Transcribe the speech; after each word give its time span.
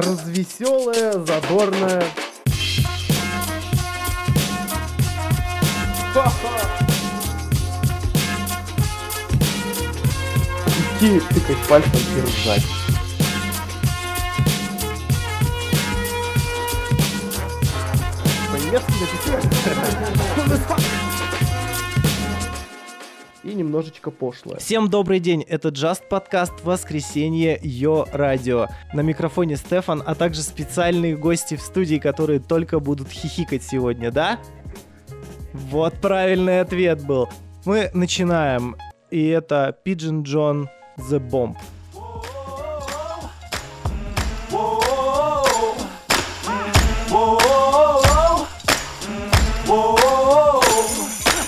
развеселая, 0.00 1.12
задорная. 1.12 2.02
Идти 11.00 11.20
тыкать 11.20 11.68
пальцем 11.68 12.00
и 12.16 12.20
ржать. 12.20 12.66
И 18.54 18.58
немножечко 23.58 24.10
пошлое. 24.10 24.58
Всем 24.58 24.88
добрый 24.88 25.18
день, 25.18 25.42
это 25.42 25.68
Just 25.68 26.08
подкаст 26.08 26.54
«Воскресенье 26.62 27.58
Йо 27.60 28.06
Радио». 28.12 28.68
На 28.94 29.00
микрофоне 29.00 29.56
Стефан, 29.56 30.02
а 30.06 30.14
также 30.14 30.42
специальные 30.42 31.16
гости 31.16 31.56
в 31.56 31.60
студии, 31.60 31.96
которые 31.96 32.38
только 32.38 32.78
будут 32.78 33.08
хихикать 33.10 33.64
сегодня, 33.64 34.12
да? 34.12 34.38
Вот 35.52 35.94
правильный 36.00 36.60
ответ 36.60 37.04
был. 37.04 37.28
Мы 37.64 37.90
начинаем, 37.92 38.76
и 39.10 39.26
это 39.26 39.76
Pigeon 39.84 40.22
John 40.22 40.68
The 40.96 41.18
Bomb. 41.18 41.56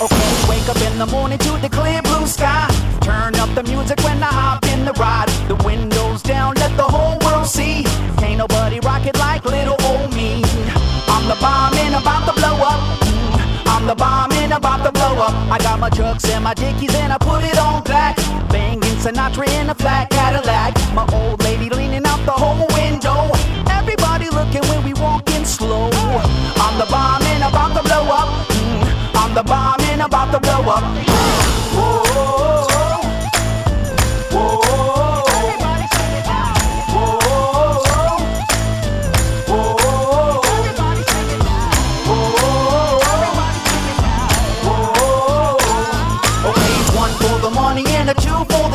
Okay, 0.03 0.49
wake 0.49 0.69
up 0.71 0.81
in 0.81 0.99
the 0.99 1.07
morning 1.07 1.39
sky. 2.31 2.71
Turn 3.01 3.35
up 3.37 3.53
the 3.55 3.65
music 3.65 3.99
when 4.05 4.23
I 4.23 4.33
hop 4.33 4.65
in 4.67 4.85
the 4.85 4.93
ride. 4.93 5.29
The 5.49 5.57
windows 5.67 6.23
down, 6.23 6.55
let 6.55 6.75
the 6.77 6.85
whole 6.85 7.19
world 7.27 7.47
see. 7.47 7.85
Ain't 8.23 8.39
nobody 8.39 8.79
rock 8.81 9.05
it 9.05 9.19
like 9.19 9.45
little 9.45 9.77
old 9.91 10.15
me. 10.15 10.43
I'm 11.11 11.27
the 11.27 11.37
bomb 11.41 11.75
and 11.75 11.95
about 11.97 12.23
to 12.29 12.35
blow 12.39 12.57
up. 12.73 12.81
I'm 13.67 13.85
the 13.87 13.97
bomb 13.97 14.33
and 14.33 14.53
about 14.53 14.85
to 14.87 14.93
blow 14.93 15.15
up. 15.27 15.35
I 15.51 15.59
got 15.59 15.81
my 15.81 15.91
trucks 15.91 16.25
and 16.31 16.45
my 16.45 16.55
dickies 16.55 16.95
and 16.95 17.13
I 17.13 17.19
put 17.19 17.43
it 17.43 17.59
on 17.59 17.83
black. 17.83 18.17
Banging 18.49 18.99
Sinatra 19.03 19.49
in 19.61 19.69
a 19.71 19.75
flat 19.75 20.11
Cadillac. 20.11 20.75
My 20.95 21.07
old 21.13 21.43
lady 21.43 21.69
leaning 21.69 22.07
out 22.07 22.25
the 22.25 22.37
whole 22.43 22.67
window. 22.79 23.21
Everybody 23.79 24.31
looking 24.31 24.65
when 24.71 24.85
we 24.85 24.95
walking 24.95 25.45
slow. 25.45 25.91
I'm 26.65 26.79
the 26.79 26.87
bomb 26.95 27.23
and 27.35 27.43
about 27.43 27.75
to 27.77 27.83
blow 27.83 28.07
up. 28.21 28.29
I'm 29.17 29.35
the 29.35 29.43
bomb 29.43 29.81
and 29.91 30.03
about 30.03 30.31
to 30.33 30.39
blow 30.39 30.63
up. 30.77 30.85
Whoa, 31.73 32.10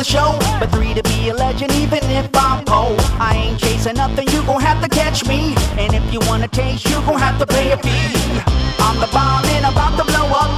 show, 0.06 0.38
but 0.60 0.70
three 0.70 0.94
to 0.94 1.02
be 1.02 1.30
a 1.30 1.34
legend 1.34 1.72
even 1.72 2.02
if 2.10 2.28
I'm 2.34 2.64
poor. 2.64 2.94
I 3.18 3.34
ain't 3.34 3.58
chasing 3.58 3.96
nothing, 3.96 4.28
you 4.28 4.42
gon' 4.44 4.60
have 4.60 4.80
to 4.82 4.88
catch 4.88 5.26
me, 5.26 5.54
and 5.76 5.92
if 5.94 6.04
you 6.12 6.20
wanna 6.28 6.48
taste, 6.48 6.84
you 6.88 6.96
gon' 7.06 7.18
have 7.18 7.38
to 7.40 7.46
pay 7.46 7.72
a 7.72 7.76
fee. 7.76 8.14
I'm 8.78 8.98
the 9.00 9.08
bomb 9.12 9.44
and 9.56 9.66
about 9.66 9.96
to 9.98 10.04
blow 10.04 10.28
up. 10.42 10.50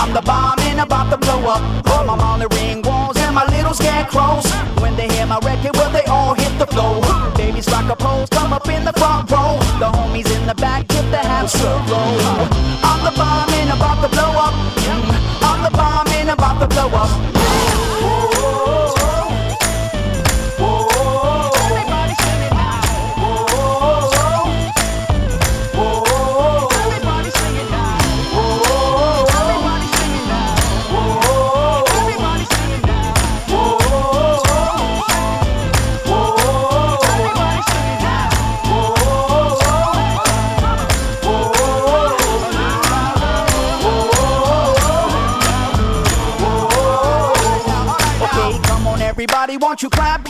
I'm 0.00 0.12
the 0.14 0.22
bomb 0.22 0.58
and 0.60 0.80
about 0.80 1.10
to 1.10 1.16
blow 1.16 1.40
up. 1.54 1.62
I'm 2.12 2.20
on 2.20 2.40
the 2.40 2.48
ring 2.56 2.82
walls 2.82 3.21
little 3.72 3.86
scarecrows. 3.86 4.46
When 4.80 4.96
they 4.96 5.08
hear 5.08 5.26
my 5.26 5.38
record, 5.38 5.76
well 5.76 5.90
they 5.90 6.04
all 6.04 6.34
hit 6.34 6.58
the 6.58 6.66
floor. 6.66 7.00
Babies 7.36 7.68
rock 7.68 7.88
a 7.90 7.96
pose, 7.96 8.28
come 8.28 8.52
up 8.52 8.68
in 8.68 8.84
the 8.84 8.92
front 8.92 9.30
row. 9.30 9.58
The 9.78 9.86
homies 9.86 10.30
in 10.36 10.46
the 10.46 10.54
back 10.54 10.88
get 10.88 11.10
the 11.10 11.18
half 11.18 11.54
low. 11.62 11.76
I'm 12.82 13.04
the 13.04 13.12
bomb 13.16 13.50
and 13.50 13.70
about 13.70 14.02
to 14.02 14.08
blow 14.08 14.32
up. 14.46 14.54
I'm 15.42 15.62
the 15.62 15.70
bomb 15.70 16.08
and 16.08 16.30
about 16.30 16.60
to 16.60 16.68
blow 16.68 16.88
up. 16.88 17.41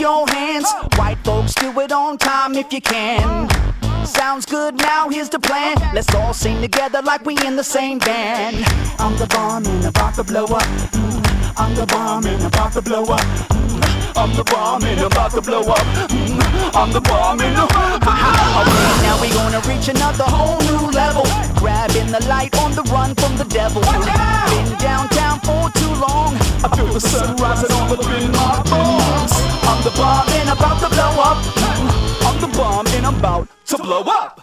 Your 0.02 0.26
hands? 0.30 0.66
White 0.96 1.18
folks, 1.24 1.54
do 1.54 1.70
it 1.78 1.92
on 1.92 2.18
time 2.18 2.56
if 2.56 2.72
you 2.72 2.80
can. 2.80 3.48
Sounds 4.04 4.44
good, 4.44 4.74
now 4.74 5.08
here's 5.08 5.28
the 5.28 5.38
plan. 5.38 5.76
Let's 5.94 6.12
all 6.12 6.34
sing 6.34 6.60
together 6.60 7.00
like 7.02 7.24
we 7.24 7.38
in 7.46 7.54
the 7.54 7.62
same 7.62 7.98
band. 7.98 8.56
I'm 8.98 9.16
the 9.16 9.28
bomb 9.28 9.64
and 9.64 9.84
about 9.84 10.14
to 10.16 10.24
blow 10.24 10.46
up. 10.46 10.66
Mm, 10.90 11.54
I'm 11.56 11.74
the 11.76 11.86
bomb 11.86 12.26
and 12.26 12.42
about 12.42 12.72
to 12.72 12.82
blow 12.82 13.04
up. 13.04 13.20
Mm, 13.20 14.16
I'm 14.16 14.34
the 14.34 14.42
bomb 14.42 14.82
and 14.82 15.00
about 15.02 15.30
to 15.32 15.40
blow 15.40 15.62
up. 15.70 15.86
Mm, 16.10 16.74
I'm 16.74 16.92
the 16.92 17.00
bomb 17.00 17.40
and 17.40 17.56
Okay, 17.62 19.02
now 19.06 19.16
we 19.22 19.28
gonna 19.30 19.62
reach 19.70 19.86
another 19.86 20.24
whole 20.26 20.58
new 20.66 20.90
level. 20.90 21.22
Grabbing 21.62 22.10
the 22.10 22.24
light 22.26 22.52
on 22.58 22.72
the 22.72 22.82
run 22.90 23.14
from 23.14 23.36
the 23.36 23.44
devil. 23.44 23.82
Been 23.82 24.78
downtown 24.78 25.38
for 25.46 25.70
too 25.78 25.94
long. 25.94 26.34
I 26.64 26.68
feel 26.74 26.86
the 26.92 27.00
sun 27.00 27.36
rising 27.36 27.71
the 29.82 29.90
bomb 29.90 30.28
and 30.28 30.48
about 30.48 30.78
to 30.80 30.88
blow 30.88 31.22
up. 31.22 31.38
I'm 32.22 32.40
the 32.40 32.46
bomb 32.56 32.86
and 32.86 33.06
I'm 33.06 33.18
about 33.18 33.48
to 33.66 33.78
blow 33.78 34.02
up. 34.02 34.41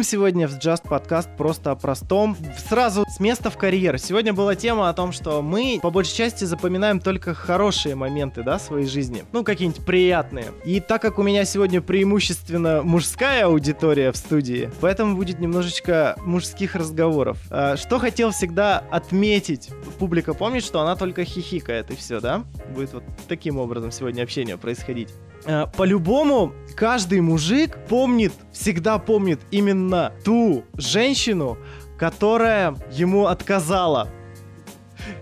Бомбим 0.00 0.10
сегодня 0.10 0.48
в 0.48 0.52
Just 0.52 0.88
подкаст 0.88 1.28
просто 1.36 1.72
о 1.72 1.74
простом. 1.74 2.34
Сразу 2.68 3.04
места 3.20 3.50
в 3.50 3.56
карьер. 3.56 3.98
Сегодня 3.98 4.32
была 4.32 4.54
тема 4.54 4.88
о 4.88 4.92
том, 4.92 5.12
что 5.12 5.42
мы 5.42 5.78
по 5.82 5.90
большей 5.90 6.16
части 6.16 6.44
запоминаем 6.44 7.00
только 7.00 7.34
хорошие 7.34 7.94
моменты, 7.94 8.42
да, 8.42 8.58
своей 8.58 8.86
жизни. 8.86 9.24
Ну, 9.32 9.44
какие-нибудь 9.44 9.84
приятные. 9.84 10.46
И 10.64 10.80
так 10.80 11.02
как 11.02 11.18
у 11.18 11.22
меня 11.22 11.44
сегодня 11.44 11.80
преимущественно 11.80 12.82
мужская 12.82 13.46
аудитория 13.46 14.12
в 14.12 14.16
студии, 14.16 14.70
поэтому 14.80 15.16
будет 15.16 15.38
немножечко 15.38 16.16
мужских 16.24 16.74
разговоров. 16.74 17.38
А, 17.50 17.76
Что 17.76 17.98
хотел 17.98 18.30
всегда 18.30 18.78
отметить. 18.90 19.70
Публика 19.98 20.34
помнит, 20.34 20.64
что 20.64 20.80
она 20.80 20.96
только 20.96 21.24
хихикает 21.24 21.90
и 21.90 21.96
все, 21.96 22.20
да? 22.20 22.44
Будет 22.74 22.94
вот 22.94 23.04
таким 23.28 23.58
образом 23.58 23.92
сегодня 23.92 24.22
общение 24.22 24.56
происходить. 24.56 25.10
Э, 25.44 25.66
По-любому, 25.76 26.52
каждый 26.76 27.20
мужик 27.20 27.78
помнит, 27.88 28.32
всегда 28.52 28.98
помнит 28.98 29.40
именно 29.50 30.12
ту 30.24 30.64
женщину, 30.74 31.58
которая 32.00 32.76
ему 32.90 33.26
отказала. 33.26 34.08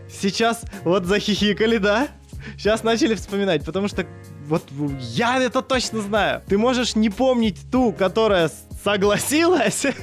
Сейчас 0.08 0.62
вот 0.84 1.06
захихикали, 1.06 1.78
да? 1.78 2.06
Сейчас 2.56 2.84
начали 2.84 3.16
вспоминать, 3.16 3.64
потому 3.64 3.88
что 3.88 4.06
вот 4.46 4.62
я 5.00 5.42
это 5.42 5.60
точно 5.60 6.00
знаю. 6.00 6.42
Ты 6.46 6.56
можешь 6.56 6.94
не 6.94 7.10
помнить 7.10 7.58
ту, 7.72 7.92
которая 7.92 8.48
согласилась. 8.84 9.86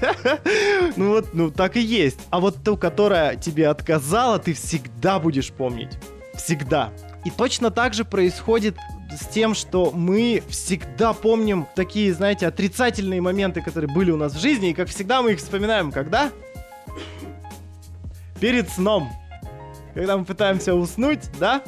Ну 0.97 1.09
вот, 1.09 1.33
ну 1.33 1.49
так 1.49 1.77
и 1.77 1.81
есть. 1.81 2.19
А 2.29 2.39
вот 2.39 2.63
ту, 2.63 2.77
которая 2.77 3.37
тебе 3.37 3.69
отказала, 3.69 4.37
ты 4.37 4.53
всегда 4.53 5.17
будешь 5.19 5.51
помнить. 5.51 5.91
Всегда. 6.35 6.91
И 7.25 7.31
точно 7.31 7.71
так 7.71 7.93
же 7.93 8.03
происходит 8.03 8.75
с 9.17 9.25
тем, 9.27 9.55
что 9.55 9.91
мы 9.91 10.43
всегда 10.49 11.13
помним 11.13 11.67
такие, 11.75 12.13
знаете, 12.13 12.47
отрицательные 12.47 13.21
моменты, 13.21 13.61
которые 13.61 13.93
были 13.93 14.11
у 14.11 14.17
нас 14.17 14.33
в 14.33 14.39
жизни, 14.41 14.69
и 14.69 14.73
как 14.73 14.89
всегда 14.89 15.21
мы 15.21 15.33
их 15.33 15.39
вспоминаем, 15.39 15.91
когда? 15.91 16.31
Перед 18.39 18.69
сном. 18.69 19.09
Когда 19.93 20.17
мы 20.17 20.25
пытаемся 20.25 20.73
уснуть, 20.75 21.29
да? 21.39 21.61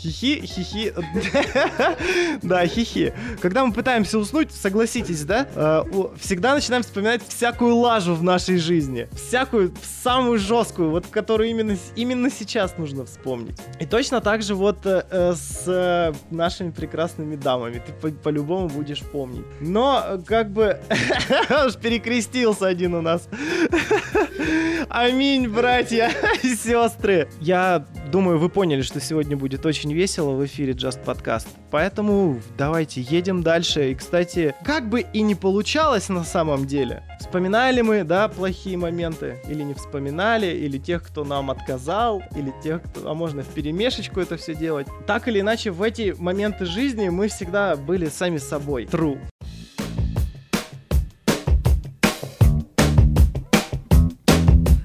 Хихи, 0.00 0.46
хихи. 0.46 0.92
Да, 2.42 2.66
хихи. 2.68 3.12
Когда 3.42 3.64
мы 3.66 3.72
пытаемся 3.72 4.18
уснуть, 4.18 4.52
согласитесь, 4.52 5.24
да? 5.24 5.46
э, 5.54 5.82
Всегда 6.20 6.54
начинаем 6.54 6.82
вспоминать 6.84 7.20
всякую 7.26 7.74
лажу 7.76 8.14
в 8.14 8.22
нашей 8.22 8.58
жизни. 8.58 9.08
Всякую, 9.12 9.74
самую 10.02 10.38
жесткую, 10.38 10.90
вот 10.90 11.06
которую 11.08 11.50
именно, 11.50 11.76
именно 11.96 12.30
сейчас 12.30 12.78
нужно 12.78 13.06
вспомнить. 13.06 13.58
И 13.80 13.86
точно 13.86 14.20
так 14.20 14.42
же 14.42 14.54
вот 14.54 14.86
э, 14.86 15.02
э, 15.10 15.34
с 15.34 16.14
нашими 16.30 16.70
прекрасными 16.70 17.34
дамами. 17.34 17.82
Ты 17.84 17.92
по- 17.92 18.10
по-любому 18.22 18.68
будешь 18.68 19.00
помнить. 19.00 19.44
Но, 19.60 20.20
как 20.26 20.50
бы, 20.50 20.78
уж 21.66 21.74
перекрестился 21.76 22.68
один 22.68 22.94
у 22.94 23.02
нас. 23.02 23.28
Аминь, 24.88 25.48
братья 25.48 26.10
и 26.42 26.54
сестры. 26.54 27.28
Я 27.40 27.84
думаю, 28.12 28.38
вы 28.38 28.48
поняли, 28.48 28.82
что 28.82 29.00
сегодня 29.00 29.36
будет 29.36 29.66
очень 29.66 29.87
весело 29.94 30.32
в 30.32 30.44
эфире 30.46 30.72
Just 30.72 31.04
Podcast. 31.04 31.46
Поэтому 31.70 32.40
давайте 32.56 33.00
едем 33.00 33.42
дальше. 33.42 33.90
И, 33.90 33.94
кстати, 33.94 34.54
как 34.64 34.88
бы 34.88 35.00
и 35.12 35.22
не 35.22 35.34
получалось 35.34 36.08
на 36.08 36.24
самом 36.24 36.66
деле, 36.66 37.02
вспоминали 37.20 37.80
мы, 37.80 38.04
да, 38.04 38.28
плохие 38.28 38.76
моменты, 38.76 39.36
или 39.48 39.62
не 39.62 39.74
вспоминали, 39.74 40.46
или 40.46 40.78
тех, 40.78 41.02
кто 41.02 41.24
нам 41.24 41.50
отказал, 41.50 42.22
или 42.36 42.52
тех, 42.62 42.82
кто, 42.82 43.10
а 43.10 43.14
можно 43.14 43.42
в 43.42 43.48
перемешечку 43.48 44.20
это 44.20 44.36
все 44.36 44.54
делать. 44.54 44.86
Так 45.06 45.28
или 45.28 45.40
иначе, 45.40 45.70
в 45.70 45.82
эти 45.82 46.14
моменты 46.18 46.64
жизни 46.64 47.08
мы 47.08 47.28
всегда 47.28 47.76
были 47.76 48.08
сами 48.08 48.38
собой. 48.38 48.84
True. 48.84 49.18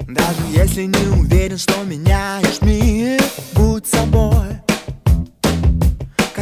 Даже 0.08 0.42
если 0.54 0.84
не 0.84 1.20
уверен, 1.20 1.58
что 1.58 1.84
меняешь 1.84 2.62
мир 2.62 3.22
Будь 3.56 3.86
собой 3.86 4.63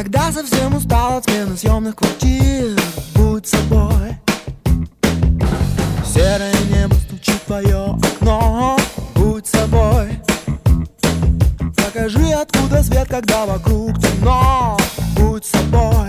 Когда 0.02 0.32
совсем 0.32 0.74
устал 0.74 1.18
от 1.18 1.24
смены 1.26 1.56
съемных 1.56 1.94
квартир 1.94 2.76
Будь 3.14 3.46
собой. 3.46 4.18
Серое 6.04 6.52
небо 6.72 6.94
стучит 6.94 7.36
в 7.36 7.46
твое 7.46 7.96
окно 8.02 8.76
Будь 9.14 9.46
собой. 9.46 10.18
Покажи, 11.76 12.32
откуда 12.32 12.82
свет, 12.82 13.06
когда 13.08 13.46
вокруг 13.46 13.96
темно 14.00 14.76
Будь 15.14 15.44
собой 15.46 16.01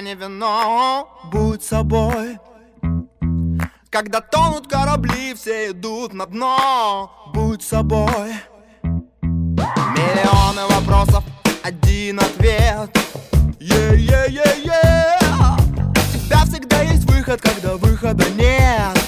ни 0.00 0.14
вино 0.14 1.08
Будь 1.30 1.62
собой. 1.62 2.38
Когда 3.90 4.20
тонут 4.20 4.66
корабли, 4.66 5.34
все 5.34 5.70
идут 5.70 6.12
на 6.14 6.26
дно 6.26 7.10
Будь 7.34 7.62
собой. 7.62 8.34
Миллионы 8.82 10.66
вопросов, 10.70 11.22
один 11.62 12.18
ответ. 12.18 12.90
Е-е-е-е 13.60 15.18
У 15.92 16.18
тебя 16.18 16.44
всегда 16.46 16.80
есть 16.82 17.04
выход, 17.10 17.40
когда 17.42 17.76
выхода 17.76 18.24
нет 18.30 19.03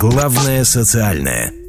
Главное 0.00 0.64
социальное. 0.64 1.59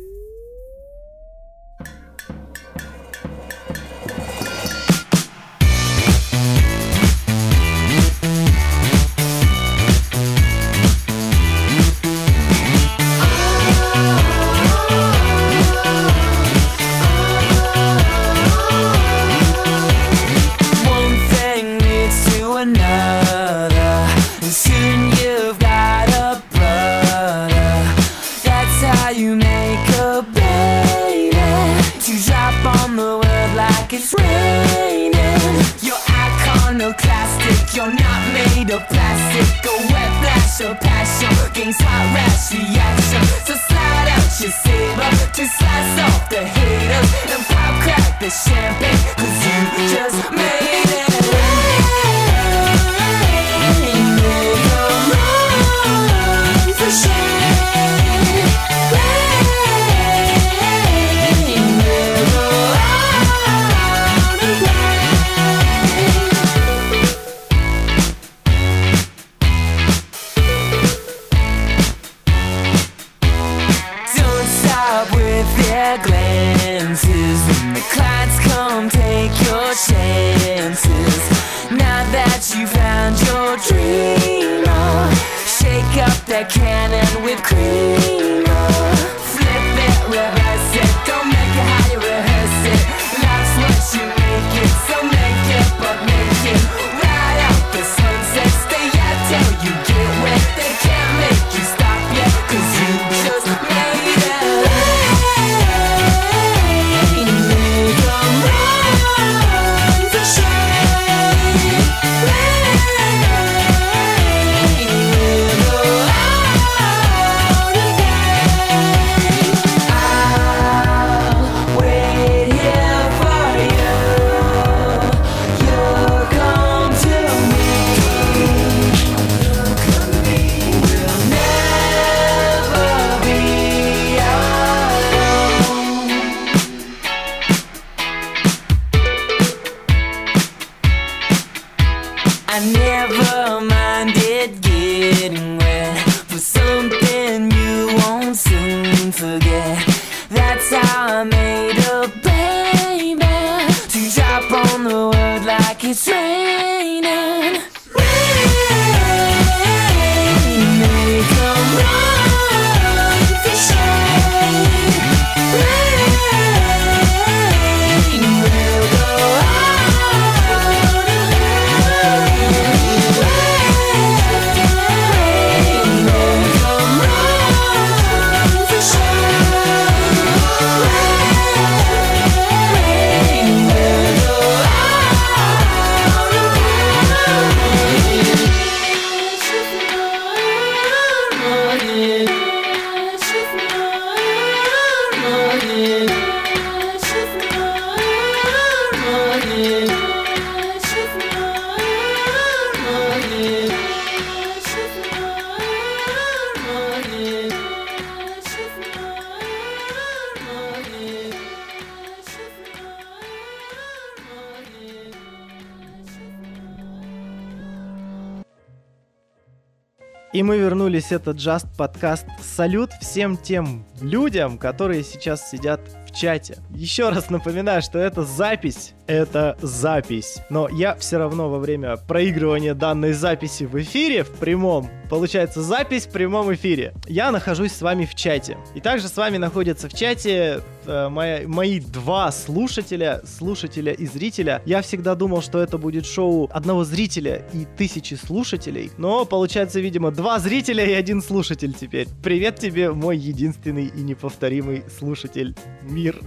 И 220.42 220.44
мы 220.44 220.58
вернулись, 220.58 221.12
это 221.12 221.32
Just 221.32 221.68
подкаст. 221.78 222.26
Салют 222.42 222.90
всем 223.00 223.38
тем 223.38 223.86
людям, 224.02 224.58
которые 224.58 225.04
сейчас 225.04 225.52
сидят 225.52 225.82
в 226.12 226.16
чате. 226.18 226.58
Еще 226.74 227.10
раз 227.10 227.30
напоминаю, 227.30 227.82
что 227.82 228.00
это 228.00 228.24
запись, 228.24 228.94
это 229.08 229.58
запись. 229.62 230.38
Но 230.50 230.68
я 230.70 230.96
все 230.96 231.18
равно 231.18 231.50
во 231.50 231.60
время 231.60 231.98
проигрывания 231.98 232.74
данной 232.74 233.14
записи 233.14 233.64
в 233.64 233.80
эфире, 233.82 234.24
в 234.24 234.32
прямом, 234.32 234.90
получается 235.10 235.62
запись 235.62 236.06
в 236.06 236.12
прямом 236.12 236.54
эфире, 236.54 236.94
я 237.08 237.32
нахожусь 237.32 237.74
с 237.74 237.82
вами 237.82 238.06
в 238.06 238.16
чате. 238.16 238.58
И 238.76 238.82
также 238.82 239.08
с 239.08 239.18
вами 239.18 239.38
находятся 239.38 239.90
в 239.90 239.94
чате 239.94 240.62
э, 240.86 241.10
моя- 241.10 241.48
мои 241.48 241.80
два 241.80 242.32
слушателя, 242.32 243.22
слушателя 243.26 243.92
и 243.94 244.06
зрителя. 244.06 244.62
Я 244.66 244.82
всегда 244.82 245.16
думал, 245.16 245.42
что 245.42 245.60
это 245.62 245.78
будет 245.78 246.06
шоу 246.06 246.50
одного 246.52 246.84
зрителя 246.84 247.46
и 247.54 247.66
тысячи 247.78 248.14
слушателей, 248.14 248.92
но 248.98 249.26
получается, 249.26 249.80
видимо, 249.80 250.12
два 250.12 250.40
зрителя 250.40 250.86
и 250.86 250.94
один 250.94 251.22
слушатель 251.22 251.74
теперь. 251.74 252.08
Привет 252.24 252.60
тебе, 252.60 252.92
мой 252.92 253.18
единственный 253.18 253.88
и 253.88 254.02
неповторимый 254.02 254.84
слушатель 254.98 255.56
мир. 256.02 256.20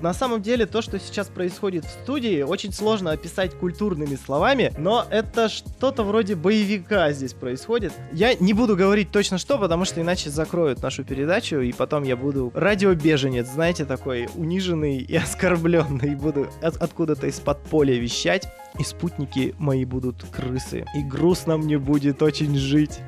На 0.00 0.14
самом 0.14 0.42
деле, 0.42 0.66
то, 0.66 0.82
что 0.82 0.98
сейчас 0.98 1.28
происходит 1.28 1.84
в 1.84 1.90
студии, 1.90 2.42
очень 2.42 2.72
сложно 2.72 3.12
описать 3.12 3.54
культурными 3.54 4.16
словами, 4.16 4.72
но 4.78 5.06
это 5.10 5.48
что-то 5.48 6.02
вроде 6.02 6.34
боевика 6.34 7.12
здесь 7.12 7.32
происходит. 7.32 7.92
Я 8.12 8.34
не 8.34 8.52
буду 8.52 8.76
говорить 8.76 9.10
точно 9.10 9.38
что, 9.38 9.58
потому 9.58 9.84
что 9.84 10.00
иначе 10.00 10.30
закроют 10.30 10.82
нашу 10.82 11.04
передачу, 11.04 11.60
и 11.60 11.72
потом 11.72 12.02
я 12.04 12.16
буду 12.16 12.50
радиобеженец, 12.54 13.48
знаете, 13.48 13.84
такой 13.84 14.28
униженный 14.34 14.98
и 14.98 15.16
оскорбленный, 15.16 16.14
буду 16.14 16.48
от- 16.62 16.76
откуда-то 16.76 17.26
из-под 17.28 17.62
поля 17.64 17.94
вещать. 17.94 18.46
И 18.78 18.84
спутники 18.84 19.54
мои 19.58 19.84
будут 19.84 20.24
крысы. 20.34 20.86
И 20.96 21.02
грустно 21.02 21.58
мне 21.58 21.78
будет 21.78 22.22
очень 22.22 22.56
жить. 22.56 23.00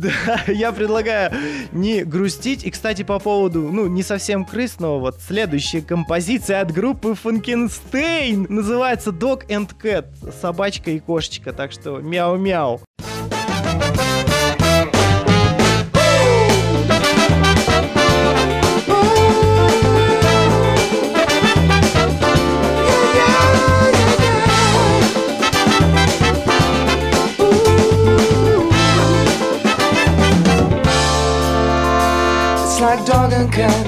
Да, 0.10 0.44
я 0.46 0.72
предлагаю 0.72 1.32
не 1.72 2.04
грустить. 2.04 2.64
И, 2.64 2.70
кстати, 2.70 3.02
по 3.02 3.18
поводу, 3.18 3.68
ну, 3.70 3.86
не 3.86 4.02
совсем 4.02 4.44
крыс, 4.44 4.76
но 4.78 4.98
вот 4.98 5.20
следующая 5.20 5.82
композиция 5.82 6.60
от 6.62 6.72
группы 6.72 7.14
Фанкенстейн 7.14 8.46
называется 8.48 9.10
Dog 9.10 9.46
and 9.48 9.70
Cat. 9.80 10.06
Собачка 10.40 10.90
и 10.90 10.98
кошечка, 11.00 11.52
так 11.52 11.72
что 11.72 11.98
мяу-мяу. 11.98 12.80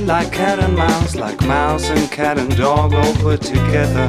like 0.07 0.33
cat 0.33 0.59
and 0.59 0.77
mouse, 0.77 1.15
like 1.15 1.41
mouse 1.43 1.89
and 1.91 2.11
cat 2.11 2.39
and 2.39 2.57
dog 2.57 2.95
all 2.95 3.15
put 3.17 3.41
together. 3.41 4.09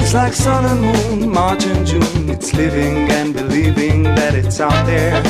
It's 0.00 0.14
like 0.14 0.32
sun 0.32 0.64
and 0.64 0.80
moon, 0.80 1.30
March 1.30 1.64
and 1.66 1.86
June, 1.86 2.30
it's 2.30 2.54
living 2.54 3.10
and 3.10 3.34
believing 3.34 4.04
that 4.04 4.34
it's 4.34 4.60
out 4.60 4.86
there. 4.86 5.20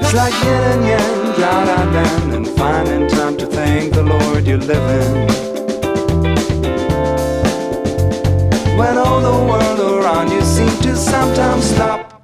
It's 0.00 0.14
like 0.14 0.34
yin 0.44 0.62
and 0.72 0.84
yang, 0.86 1.34
drought 1.36 1.68
and 1.68 1.92
land, 1.92 2.34
and 2.34 2.48
finding 2.56 3.08
time 3.08 3.36
to 3.38 3.46
thank 3.46 3.94
the 3.94 4.02
Lord 4.02 4.46
you're 4.46 4.58
living. 4.58 5.26
When 8.78 8.96
all 8.98 9.20
the 9.20 9.44
world 9.50 9.80
around 9.80 10.30
you 10.30 10.42
seems 10.42 10.78
to 10.80 10.94
sometimes 10.94 11.64
stop 11.64 12.17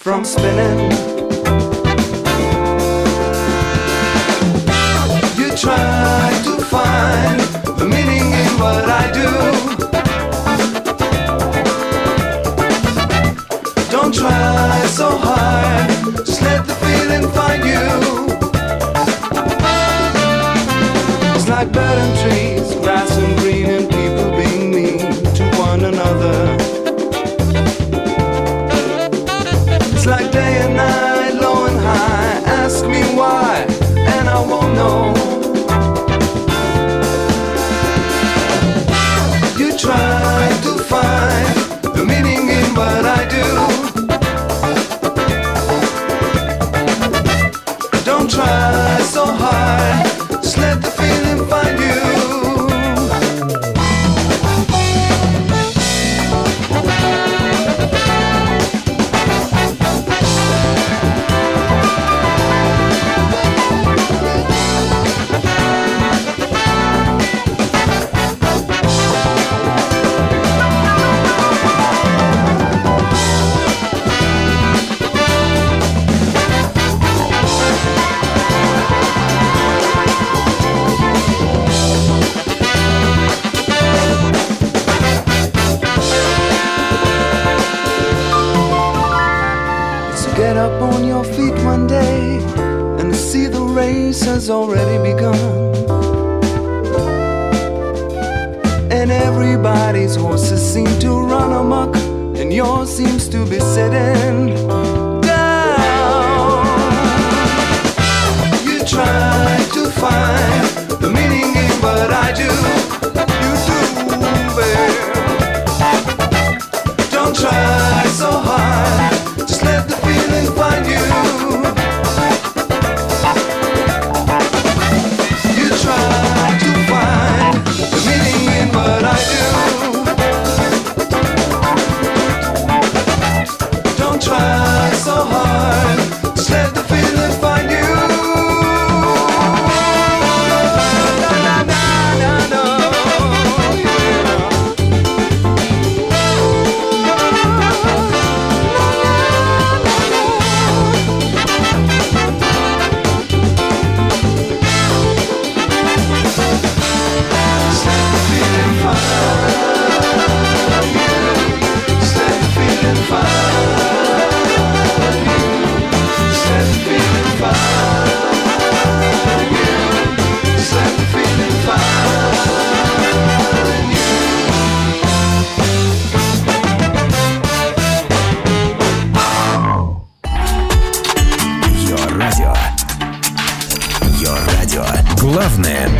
from 0.00 0.24
spinning. 0.24 0.90
You 5.36 5.54
try 5.54 6.40
to 6.44 6.52
find 6.64 7.38
the 7.76 7.84
meaning 7.86 8.32
in 8.32 8.58
what 8.58 8.88
I 8.88 9.10
do. 9.12 9.30
Don't 13.90 14.14
try 14.14 14.86
so 14.86 15.10
hard, 15.18 15.90
just 16.24 16.40
let 16.40 16.66
the 16.66 16.74
feeling 16.82 17.30
find 17.32 17.62
you. 17.62 17.84
It's 21.34 21.46
like 21.46 21.70
bird 21.72 21.98
and 21.98 22.18
trees, 22.22 22.74
grass 22.76 23.18
and 23.18 23.38
green, 23.40 23.59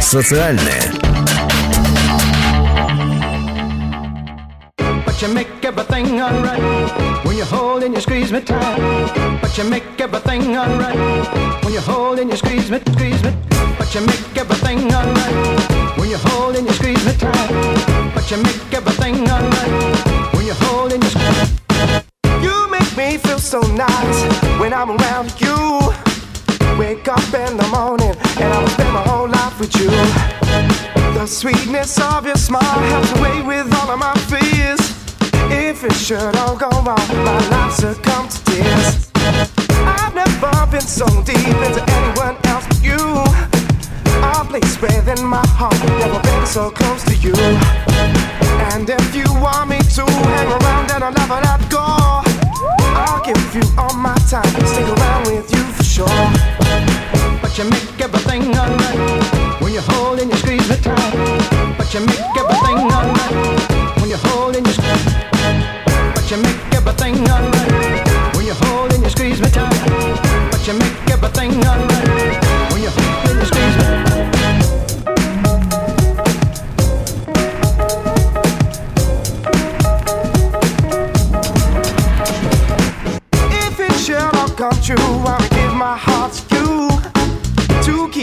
социальное. 0.09 0.81
But 5.05 5.21
you 5.21 5.33
make 5.33 5.47
everything 5.63 6.21
alright 6.21 7.25
when 7.25 7.37
you 7.37 7.45
hold 7.45 7.83
and 7.83 7.93
you 7.95 8.01
squeeze 8.01 8.31
me 8.31 8.41
tight. 8.41 9.39
But 9.41 9.57
you 9.57 9.63
make 9.63 9.99
everything 9.99 10.57
alright 10.57 11.63
when 11.63 11.73
you 11.73 11.79
hold 11.79 12.19
and 12.19 12.29
you 12.29 12.37
squeeze 12.37 12.69
me, 12.69 12.79
squeeze 12.91 13.23
me. 13.23 13.31
But 13.77 13.93
you 13.95 14.01
make 14.01 14.37
everything 14.37 14.93
alright 14.93 15.97
when 15.97 16.09
you 16.09 16.17
hold 16.17 16.55
and 16.55 16.67
you 16.67 16.73
squeeze 16.73 17.05
me 17.05 17.13
tight. 17.13 18.11
But 18.13 18.29
you 18.29 18.37
make 18.37 18.73
everything 18.73 19.29
alright 19.29 20.33
when 20.33 20.45
you 20.45 20.53
hold 20.53 20.91
and 20.91 21.03
you 21.03 21.09
squeeze. 21.09 21.51
You 22.43 22.69
make 22.69 22.97
me 22.97 23.17
feel 23.17 23.39
so 23.39 23.61
nice 23.61 24.19
when 24.59 24.73
I'm 24.73 24.91
around 24.91 25.33
you. 25.39 25.55
Wake 26.80 27.08
up 27.08 27.34
in 27.34 27.58
the 27.58 27.68
morning 27.68 28.16
and 28.40 28.54
I'll 28.54 28.66
spend 28.68 28.90
my 28.94 29.02
whole 29.02 29.28
life 29.28 29.60
with 29.60 29.76
you. 29.76 29.90
The 31.12 31.26
sweetness 31.26 32.00
of 32.00 32.24
your 32.24 32.36
smile 32.36 32.62
helps 32.62 33.12
away 33.18 33.42
with 33.42 33.70
all 33.74 33.90
of 33.90 33.98
my 33.98 34.14
fears. 34.32 34.80
If 35.52 35.84
it 35.84 35.92
should 35.92 36.34
all 36.36 36.56
go 36.56 36.70
wrong, 36.70 37.06
my 37.22 37.36
life 37.50 37.74
succumbs 37.74 38.40
to 38.40 38.44
tears. 38.52 39.10
I've 39.14 40.14
never 40.14 40.66
been 40.72 40.80
so 40.80 41.04
deep 41.22 41.36
into 41.68 41.84
anyone 42.00 42.38
else 42.46 42.66
but 42.66 42.82
you. 42.82 42.96
A 44.24 44.42
place 44.48 44.80
within 44.80 45.22
my 45.22 45.46
heart, 45.48 45.76
never 46.00 46.18
been 46.22 46.46
so 46.46 46.70
close 46.70 47.04
to 47.04 47.14
you. 47.16 47.36
And 48.72 48.88
if 48.88 49.14
you 49.14 49.28
want 49.34 49.68
me 49.68 49.80
to 49.96 50.04
hang 50.08 50.48
around 50.48 50.90
and 50.92 51.04
I'll 51.04 51.12
never 51.12 51.40
let 51.44 51.60
go, 51.68 51.84
I'll 52.96 53.22
give 53.22 53.54
you 53.54 53.64
all 53.76 53.92
my 53.92 54.16
time, 54.30 54.48
stick 54.64 54.88
around 54.88 55.26
with 55.26 55.52
you 55.52 55.79
sure. 56.00 56.30
But 57.42 57.52
you 57.58 57.64
make 57.64 58.00
everything 58.00 58.56
alright 58.56 59.60
when 59.60 59.72
you 59.72 59.82
hold 59.90 60.18
and 60.20 60.30
you 60.30 60.38
squeeze 60.38 60.68
me 60.68 60.76
tight. 60.76 61.76
But 61.76 61.92
you 61.92 62.00
make 62.00 62.36
everything 62.40 62.78
alright 62.96 63.34
when 63.98 64.08
you 64.08 64.18
hold 64.24 64.56
and 64.56 64.66
you 64.66 64.72
squeeze. 64.72 65.04
But 66.14 66.26
you 66.30 66.38
make 66.38 66.74
everything 66.78 67.16
alright 67.28 68.34
when 68.34 68.46
you 68.46 68.54
hold 68.62 68.92
and 68.94 69.02
you 69.04 69.10
squeeze 69.10 69.40
me 69.40 69.48
tight. 69.50 70.50
But 70.50 70.66
you 70.66 70.74
make 70.74 70.98
everything 71.10 71.52
alright 71.66 71.89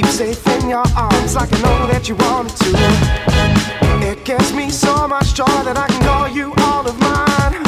keep 0.01 0.05
safe 0.05 0.45
in 0.45 0.69
your 0.69 0.85
arms 0.95 1.33
like 1.33 1.51
I 1.51 1.59
know 1.65 1.87
that 1.87 2.07
you 2.07 2.15
wanted 2.29 2.55
to. 2.61 2.69
It 4.05 4.23
gives 4.25 4.53
me 4.53 4.69
so 4.69 5.07
much 5.07 5.33
joy 5.33 5.57
that 5.65 5.75
I 5.75 5.87
can 5.87 6.01
call 6.05 6.27
you 6.29 6.53
all 6.69 6.85
of 6.85 6.93
mine. 7.01 7.65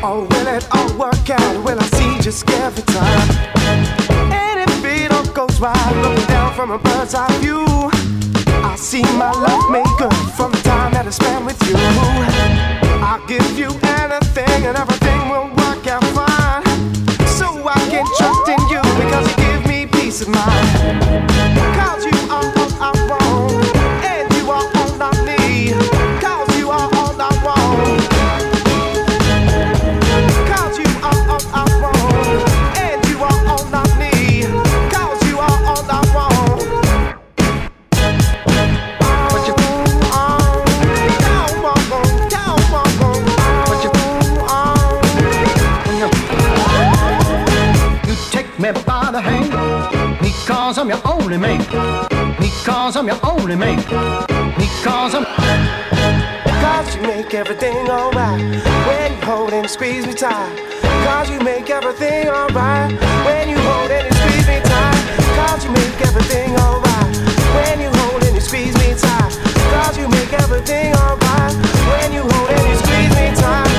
Oh, 0.00 0.24
will 0.30 0.48
it 0.48 0.64
all 0.72 0.88
work 0.96 1.28
out? 1.28 1.54
Will 1.62 1.78
I 1.78 1.84
see 1.98 2.12
just 2.22 2.48
every 2.64 2.84
time? 2.84 3.28
And 4.32 4.64
if 4.64 4.80
it 4.82 5.12
all 5.12 5.26
goes 5.36 5.60
right, 5.60 5.92
looking 6.00 6.24
down 6.24 6.54
from 6.54 6.70
a 6.70 6.78
bird's 6.78 7.14
eye 7.14 7.36
view, 7.44 7.66
I 8.64 8.74
see 8.78 9.04
my 9.20 9.32
love 9.32 9.68
maker 9.68 10.08
from 10.32 10.52
the 10.52 10.62
time 10.64 10.94
that 10.94 11.04
I 11.06 11.10
spent 11.10 11.44
with 11.44 11.60
you. 11.68 11.76
I'll 13.04 13.20
give 13.26 13.58
you 13.58 13.76
anything 14.00 14.60
and 14.64 14.74
everything 14.78 15.28
will 15.28 15.52
work 15.60 15.84
out 15.86 16.04
fine. 16.16 16.64
So 17.28 17.46
I 17.68 17.76
can 17.92 18.08
trust 18.16 18.48
in 18.48 18.60
you 18.72 18.80
because 19.04 19.28
you 19.28 19.36
give 19.36 19.66
me 19.68 19.84
peace 19.84 20.22
of 20.22 20.28
mind. 20.28 21.31
Only 51.32 51.48
mate. 51.48 51.66
Because 52.38 52.94
I'm 52.96 53.06
your 53.06 53.18
only 53.22 53.56
mate. 53.56 53.78
Because 54.58 55.14
I'm. 55.14 55.24
Cause 56.60 56.94
you 56.94 57.02
make 57.02 57.32
everything 57.32 57.88
alright 57.88 58.40
when 58.86 59.12
you 59.12 59.20
hold 59.24 59.52
and 59.54 59.68
squeeze 59.68 60.06
me 60.06 60.12
tight. 60.12 60.54
Cause 61.06 61.30
you 61.30 61.40
make 61.40 61.70
everything 61.70 62.28
alright 62.28 62.92
when 63.24 63.48
you 63.48 63.56
hold 63.56 63.90
and 63.90 64.04
you 64.04 64.12
squeeze 64.12 64.46
me 64.46 64.60
tight. 64.60 65.00
Cause 65.38 65.64
you 65.64 65.70
make 65.70 66.00
everything 66.02 66.54
alright 66.56 67.16
when 67.56 67.80
you 67.80 67.88
hold 68.00 68.22
and 68.24 68.42
squeeze 68.42 68.76
me 68.76 68.94
tight. 68.94 69.32
Cause 69.72 69.96
you 69.96 70.08
make 70.08 70.32
everything 70.34 70.92
alright 70.96 71.54
when 71.88 72.12
you 72.12 72.22
hold 72.28 72.50
and 72.50 72.68
you 72.68 72.76
squeeze 72.84 73.14
me 73.16 73.32
tight. 73.40 73.72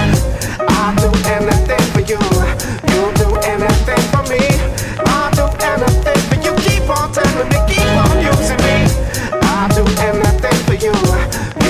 I'll 0.74 0.96
do 0.98 1.12
anything 1.30 1.86
for 1.94 2.02
you. 2.02 2.20
You'll 2.90 3.14
do 3.14 3.30
anything 3.46 4.04
for 4.10 4.24
me. 4.32 4.42
Keep 7.14 7.26
on 7.26 7.32
telling 7.32 7.50
me, 7.50 7.60
keep 7.68 7.86
on 7.86 8.22
using 8.26 8.58
me. 8.58 8.88
I'll 9.44 9.70
do 9.70 9.86
anything 10.02 10.66
for 10.66 10.74
you. 10.74 11.63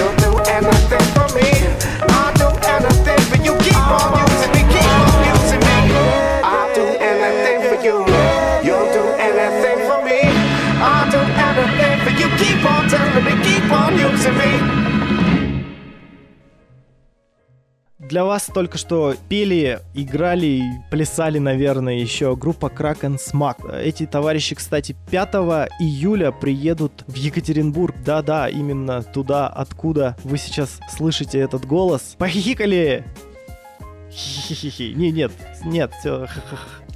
Для 18.14 18.26
вас 18.26 18.46
только 18.46 18.78
что 18.78 19.16
пели, 19.28 19.80
играли 19.96 20.46
и 20.46 20.64
плясали, 20.92 21.40
наверное, 21.40 21.96
еще 21.96 22.36
группа 22.36 22.68
Kraken 22.68 23.18
Smack. 23.18 23.76
Эти 23.76 24.06
товарищи, 24.06 24.54
кстати, 24.54 24.96
5 25.10 25.34
июля 25.80 26.32
приедут 26.32 27.06
в 27.08 27.16
Екатеринбург. 27.16 27.96
Да-да, 28.06 28.50
именно 28.50 29.02
туда, 29.02 29.48
откуда 29.48 30.16
вы 30.24 30.38
сейчас 30.38 30.80
слышите 30.96 31.40
этот 31.40 31.66
голос. 31.66 32.14
Похихикали! 32.20 33.04
Хи-хи-хи. 34.12 34.94
Не, 34.94 35.12
нет, 35.12 35.32
нет, 35.66 35.92
все. 36.00 36.28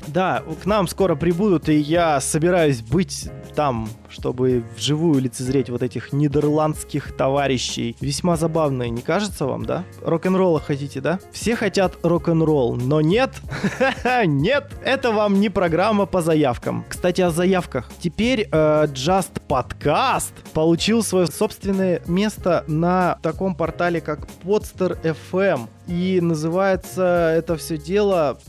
Да, 0.06 0.43
к 0.62 0.67
нам 0.67 0.88
скоро 0.88 1.15
прибудут, 1.15 1.67
и 1.67 1.80
я 1.80 2.21
собираюсь 2.21 2.82
быть 2.82 3.27
там, 3.56 3.89
чтобы 4.10 4.63
вживую 4.76 5.22
лицезреть 5.22 5.70
вот 5.70 5.84
этих 5.84 6.13
нидерландских 6.13 7.15
товарищей. 7.15 7.96
Весьма 8.00 8.38
забавные, 8.38 8.89
не 8.89 9.02
кажется 9.02 9.46
вам, 9.46 9.65
да? 9.65 9.84
Рок-н-ролла 10.02 10.60
хотите, 10.60 11.02
да? 11.02 11.20
Все 11.32 11.56
хотят 11.56 11.98
рок-н-ролл, 12.04 12.76
но 12.76 13.02
нет, 13.02 13.32
нет, 14.26 14.72
это 14.84 15.12
вам 15.12 15.39
не 15.39 15.50
программа 15.50 16.06
по 16.06 16.22
заявкам. 16.22 16.86
Кстати, 16.88 17.22
о 17.22 17.32
заявках. 17.32 17.89
Теперь 18.00 18.48
э, 18.52 18.86
Just 18.88 19.41
Podcast 19.48 20.34
получил 20.54 21.04
свое 21.04 21.28
собственное 21.28 22.02
место 22.08 22.63
на 22.67 23.17
таком 23.22 23.56
портале, 23.56 24.02
как 24.02 24.28
Podster 24.43 25.00
FM. 25.02 25.67
И 25.88 26.20
называется 26.22 27.34
это 27.36 27.56
все 27.56 27.78
дело, 27.78 28.39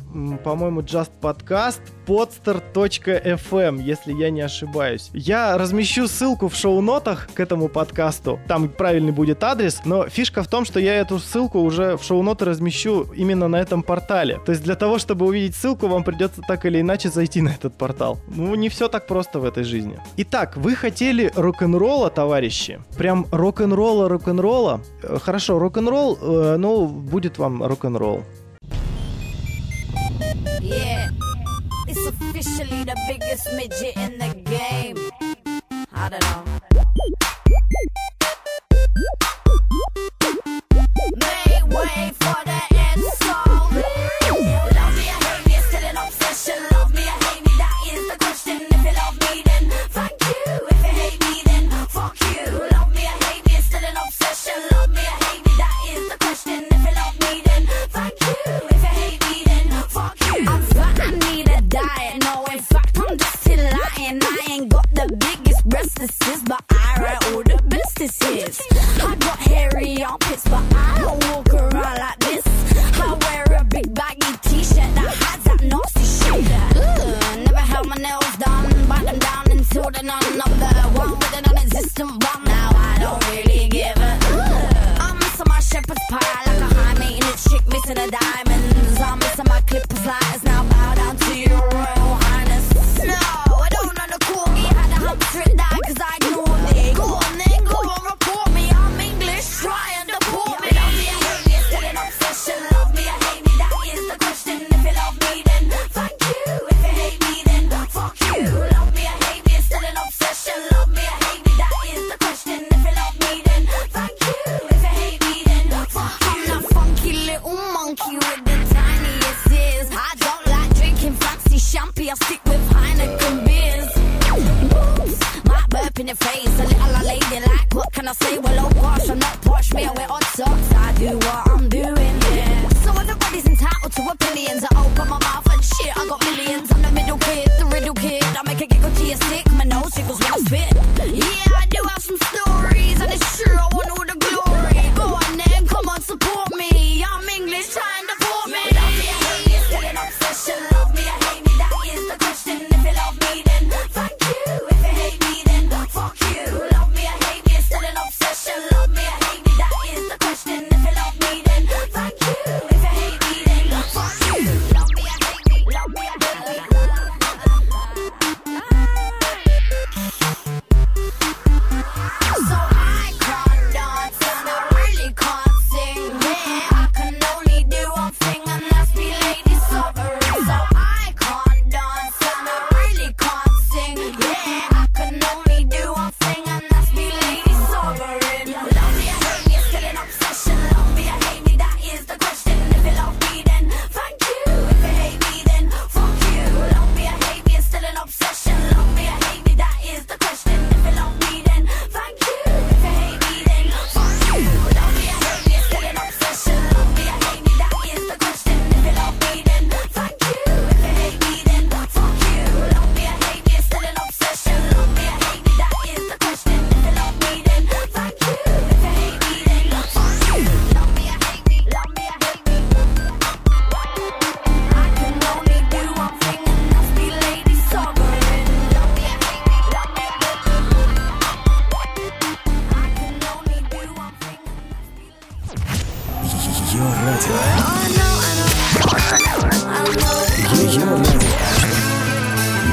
по-моему, 0.43 0.81
Just 0.81 1.11
Podcast 1.21 1.81
podster.fm, 2.07 3.83
если 3.83 4.13
я 4.13 4.31
не 4.31 4.41
ошибаюсь. 4.41 5.11
Я 5.13 5.48
размещу 5.57 6.09
ссылку 6.09 6.49
в 6.49 6.55
шоу-нотах 6.55 7.29
к 7.33 7.41
этому 7.41 7.69
подкасту. 7.69 8.39
Там 8.49 8.69
правильный 8.69 9.13
будет 9.13 9.43
адрес, 9.43 9.81
но 9.85 10.09
фишка 10.09 10.43
в 10.43 10.49
том, 10.49 10.65
что 10.65 10.81
я 10.81 10.95
эту 10.95 11.19
ссылку 11.19 11.61
уже 11.61 11.97
в 11.97 12.03
шоу-ноты 12.03 12.45
размещу 12.45 13.07
именно 13.15 13.49
на 13.49 13.57
этом 13.57 13.83
портале. 13.83 14.41
То 14.45 14.53
есть 14.53 14.63
для 14.65 14.75
того, 14.75 14.99
чтобы 14.99 15.27
увидеть 15.27 15.57
ссылку, 15.57 15.87
вам 15.87 16.05
придется 16.05 16.43
так 16.47 16.67
или 16.67 16.81
иначе 16.81 17.09
зайти 17.09 17.41
на 17.41 17.51
этот 17.51 17.79
портал. 17.79 18.19
Ну, 18.29 18.55
не 18.55 18.69
все 18.69 18.89
так 18.89 19.07
просто 19.07 19.39
в 19.39 19.45
этой 19.45 19.65
жизни. 19.65 19.99
Итак, 20.17 20.57
вы 20.57 20.75
хотели 20.75 21.33
рок-н-ролла, 21.35 22.11
товарищи? 22.11 22.81
Прям 22.97 23.27
рок-н-ролла, 23.31 24.09
рок-н-ролла? 24.09 24.81
Э, 25.03 25.19
Хорошо, 25.23 25.59
рок-н-ролл, 25.59 26.19
э, 26.21 26.57
ну, 26.59 26.87
будет 26.87 27.39
вам 27.39 27.63
рок-н-ролл. 27.63 28.25
Yeah, 30.61 31.09
it's 31.87 32.07
officially 32.07 32.85
the 32.85 32.97
biggest 33.09 33.49
midget 33.57 33.97
in 33.97 34.19
the 34.19 34.35
game. 34.45 34.98
I 35.93 36.09
don't 36.11 36.21
know. 36.21 36.59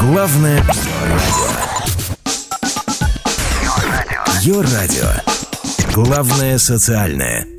Главное 0.08 0.60
радио. 0.60 1.50
Ее 4.40 4.62
радио. 4.62 5.10
Главное 5.96 6.60
социальное. 6.60 7.55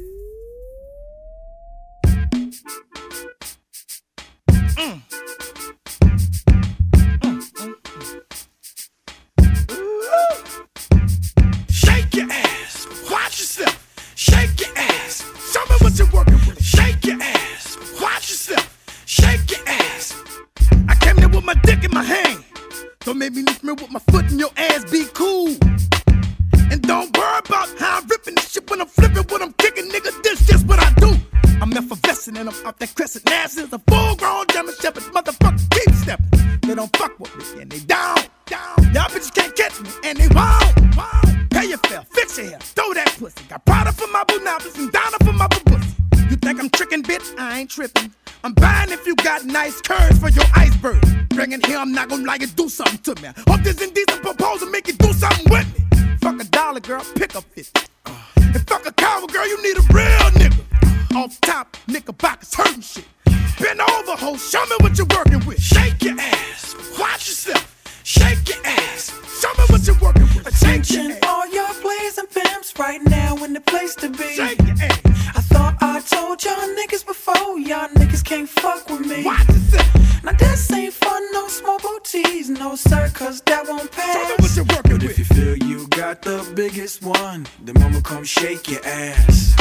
Cause 83.14 83.40
that 83.42 83.66
won't 83.68 83.92
Show 83.94 84.24
me 84.24 84.34
what 84.38 84.56
you're 84.56 84.64
working 84.64 84.98
But 84.98 85.04
if 85.04 85.18
you 85.18 85.24
feel 85.24 85.56
you 85.56 85.86
got 85.88 86.22
the 86.22 86.50
biggest 86.54 87.02
one, 87.02 87.46
then 87.62 87.74
mama 87.80 88.00
come 88.02 88.24
shake 88.24 88.70
your 88.70 88.84
ass. 88.84 89.54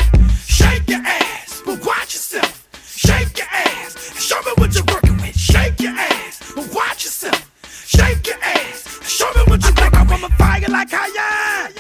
Shake 0.48 0.88
your 0.90 1.02
ass, 1.06 1.62
but 1.66 1.86
watch 1.86 2.14
yourself. 2.14 2.68
Shake 2.86 3.38
your 3.38 3.48
ass, 3.52 4.22
show 4.22 4.40
me 4.42 4.52
what 4.58 4.74
you're 4.74 4.84
working 4.86 5.18
with. 5.18 5.38
Shake 5.38 5.80
your 5.80 5.92
ass, 5.92 6.54
but 6.56 6.74
watch 6.74 7.06
yourself. 7.06 7.52
Shake 7.86 8.28
your 8.28 8.38
ass, 8.42 9.10
show 9.10 9.30
me 9.36 9.42
what 9.48 9.62
you're 9.64 9.74
working 9.74 10.08
with. 10.08 10.12
I'm 10.12 10.24
a 10.24 10.30
fire 10.36 10.70
like 10.70 10.90
Cayenne. 10.90 11.74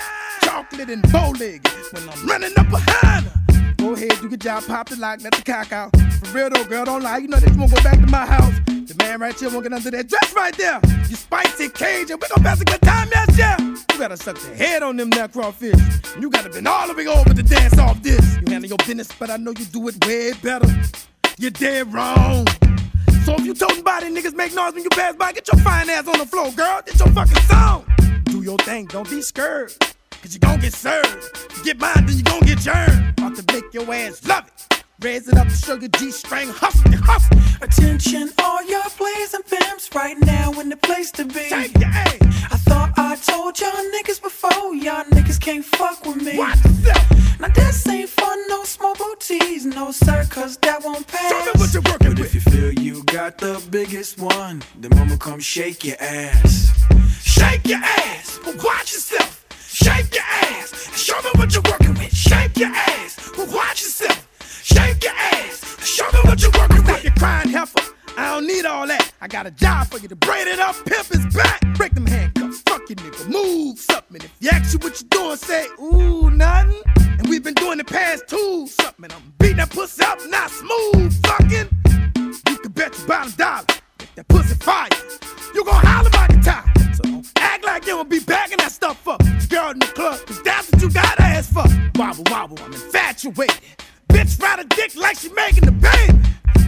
Chocolate 0.44 0.90
and 0.90 1.12
bow 1.12 1.32
legged 1.32 1.68
when 1.92 2.10
I'm 2.10 2.28
running 2.28 2.54
up 2.58 2.70
behind 2.70 3.26
her. 3.26 3.45
Go 3.86 3.94
ahead, 3.94 4.18
do 4.20 4.30
your 4.30 4.38
job, 4.38 4.66
pop 4.66 4.90
the 4.90 4.96
lock, 4.96 5.22
let 5.22 5.32
the 5.32 5.44
cock 5.44 5.72
out. 5.72 5.96
For 5.96 6.36
real 6.36 6.50
though, 6.50 6.64
girl, 6.64 6.86
don't 6.86 7.04
lie. 7.04 7.20
You 7.20 7.28
know 7.28 7.38
that 7.38 7.52
you 7.52 7.60
won't 7.60 7.72
go 7.72 7.80
back 7.84 8.00
to 8.00 8.08
my 8.08 8.26
house. 8.26 8.52
The 8.66 8.96
man 8.98 9.20
right 9.20 9.40
here 9.40 9.48
won't 9.52 9.62
get 9.62 9.74
under 9.74 9.92
that 9.92 10.10
dress 10.10 10.34
right 10.34 10.58
there. 10.58 10.82
You 11.08 11.16
spicy 11.16 11.70
Cajun, 11.70 12.18
we 12.20 12.28
gon' 12.28 12.44
pass 12.44 12.60
a 12.60 12.66
good 12.66 12.82
time, 12.82 13.10
yes, 13.12 13.38
yeah. 13.38 13.60
You 13.60 14.00
gotta 14.00 14.18
suck 14.18 14.40
the 14.40 14.56
head 14.56 14.82
on 14.82 14.98
them 14.98 15.10
neck 15.10 15.34
crawfish. 15.34 15.80
And 16.16 16.24
you 16.24 16.32
gotta 16.32 16.50
been 16.50 16.66
all 16.66 16.88
the 16.88 16.96
way 16.96 17.06
over 17.06 17.32
to 17.32 17.44
dance 17.44 17.78
off 17.78 18.02
this. 18.02 18.38
You 18.38 18.52
handle 18.52 18.70
your 18.70 18.78
business, 18.78 19.12
but 19.20 19.30
I 19.30 19.38
know 19.38 19.52
you 19.52 19.66
do 19.66 19.88
it 19.88 20.04
way 20.04 20.34
better. 20.42 20.68
You're 21.38 21.52
dead 21.52 21.94
wrong. 21.94 22.48
So 23.24 23.36
if 23.36 23.46
you 23.46 23.54
toting 23.54 23.84
body 23.84 24.08
niggas 24.08 24.34
make 24.34 24.56
noise 24.56 24.74
when 24.74 24.82
you 24.82 24.90
pass 24.90 25.16
by, 25.16 25.32
get 25.32 25.48
your 25.54 25.62
fine 25.62 25.92
ass 25.92 26.08
on 26.08 26.18
the 26.18 26.26
floor, 26.26 26.52
girl. 26.54 26.82
Get 26.84 26.98
your 26.98 27.10
fucking 27.10 27.44
song. 27.44 27.86
Do 28.24 28.42
your 28.42 28.58
thing, 28.58 28.88
don't 28.88 29.08
be 29.08 29.22
scared. 29.22 29.74
Cause 30.22 30.34
you 30.34 30.40
gon' 30.40 30.60
get 30.60 30.74
served. 30.74 31.38
You 31.58 31.64
get 31.64 31.80
mine, 31.80 32.06
then 32.06 32.18
you 32.18 32.24
gon' 32.24 32.40
get 32.42 32.60
churned. 32.60 33.14
About 33.18 33.36
to 33.36 33.54
make 33.54 33.74
your 33.74 33.92
ass 33.94 34.26
love 34.28 34.48
it. 34.48 34.84
Raise 35.02 35.28
it 35.28 35.36
up 35.38 35.50
sugar 35.50 35.88
G 35.90 36.10
string, 36.12 36.50
hustle, 36.50 36.90
you 36.92 36.98
hustle. 36.98 37.38
Attention, 37.62 38.32
all 38.42 38.64
your 38.66 38.82
players 38.84 39.34
and 39.34 39.46
pimps 39.46 39.90
right 39.94 40.18
now 40.22 40.52
in 40.60 40.70
the 40.70 40.78
place 40.78 41.12
to 41.12 41.26
be. 41.26 41.50
Shake 41.50 41.78
your 41.78 41.90
ass. 41.90 42.18
I 42.52 42.58
thought 42.68 42.94
I 42.98 43.16
told 43.18 43.60
y'all 43.60 43.72
niggas 43.96 44.22
before, 44.22 44.74
y'all 44.74 45.04
niggas 45.06 45.40
can't 45.40 45.66
fuck 45.66 46.06
with 46.06 46.22
me. 46.24 46.38
Yourself. 46.38 47.40
Now 47.40 47.50
this 47.50 47.86
ain't 47.88 48.10
fun, 48.10 48.40
no 48.48 48.64
small 48.64 48.96
booties, 48.96 49.66
no 49.66 49.92
sir, 49.92 50.26
cause 50.30 50.58
that 50.58 50.82
won't 50.84 51.06
pass. 51.08 51.30
Show 51.30 51.44
me 51.44 51.52
what 51.60 51.74
you're 51.74 51.82
working 51.84 52.10
But 52.12 52.20
with. 52.20 52.34
if 52.34 52.36
you 52.36 52.52
feel 52.52 52.72
you 52.74 53.04
got 53.04 53.38
the 53.38 53.62
biggest 53.70 54.18
one, 54.18 54.64
then 54.80 54.92
mama 54.96 55.18
come 55.18 55.42
shake 55.42 55.84
your 55.84 55.98
ass. 56.00 56.72
Shake 57.22 57.68
your 57.68 57.80
ass, 57.84 58.40
but 58.46 58.56
watch 58.64 58.94
yourself. 58.94 59.35
Shake 59.76 60.16
your 60.16 60.24
ass, 60.24 60.88
and 60.88 60.96
show 60.96 61.22
me 61.22 61.32
what 61.34 61.54
you're 61.54 61.62
working 61.70 61.96
with. 61.96 62.16
Shake 62.16 62.58
your 62.58 62.70
ass, 62.70 63.32
but 63.36 63.50
watch 63.50 63.82
yourself. 63.82 64.26
Shake 64.64 65.04
your 65.04 65.12
ass, 65.12 65.76
and 65.78 65.86
show 65.86 66.06
me 66.14 66.20
what 66.24 66.42
you're 66.42 66.50
working 66.52 66.78
with. 66.78 66.88
Stop 66.88 67.04
your 67.04 67.14
crying 67.16 67.50
heifer. 67.50 67.94
I 68.18 68.36
don't 68.36 68.48
need 68.48 68.66
all 68.66 68.88
that. 68.88 69.12
I 69.20 69.28
got 69.28 69.48
a 69.48 69.52
job 69.52 69.88
for 69.88 69.98
you 69.98 70.08
to 70.08 70.16
braid 70.16 70.48
it 70.48 70.60
up, 70.60 70.78
pimp 70.86 71.08
his 71.08 71.26
back. 71.36 71.60
Break 71.76 71.94
them 71.94 72.06
handcuffs, 72.06 72.62
fuck 72.62 72.90
you 72.90 72.96
nigga, 72.96 73.28
move 73.28 73.78
something. 73.78 74.22
If 74.24 74.32
you 74.40 74.50
ask 74.50 74.72
you 74.72 74.80
what 74.80 75.02
you 75.02 75.08
doing, 75.10 75.36
say, 75.36 75.68
ooh, 75.78 76.30
nothing. 76.30 76.82
And 76.96 77.28
we've 77.28 77.44
been 77.44 77.54
doing 77.56 77.78
the 77.78 77.84
past 77.84 78.30
two, 78.30 78.68
something. 78.68 79.12
I'm 79.12 79.34
beating 79.40 79.58
that 79.58 79.72
pussy 79.72 80.06
up, 80.06 80.20
not 80.30 80.52
smooth, 80.52 81.14
fucking. 81.28 81.68
You 82.48 82.58
can 82.60 82.72
bet 82.72 82.98
your 82.98 83.08
bottom 83.10 83.34
dollar. 83.34 83.66
That 84.16 84.26
pussy 84.30 84.56
fire, 84.56 84.88
you 85.54 85.66
gon' 85.66 85.86
holler 85.86 86.12
by 86.12 86.28
the 86.28 86.40
time. 86.42 86.94
So 86.94 87.04
don't 87.04 87.30
act 87.40 87.66
like 87.66 87.86
you 87.86 87.92
don't 87.92 88.10
be 88.10 88.22
bagging 88.22 88.60
that 88.60 88.72
stuff 88.72 89.06
up. 89.06 89.25
Girl 89.66 89.72
in 89.72 89.80
the 89.80 89.86
club, 89.88 90.20
cause 90.28 90.44
that's 90.44 90.72
what 90.72 90.80
you 90.80 90.92
got 90.92 91.20
ass 91.20 91.52
for. 91.52 91.64
Wobble, 91.96 92.24
wobble, 92.30 92.60
I'm 92.64 92.72
infatuated. 92.72 93.58
Bitch 94.10 94.40
ride 94.40 94.60
a 94.60 94.64
dick 94.64 94.96
like 94.96 95.18
she 95.18 95.30
making 95.30 95.66
the 95.66 95.72
baby. 95.72 96.20